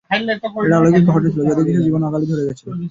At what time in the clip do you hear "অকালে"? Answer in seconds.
2.03-2.25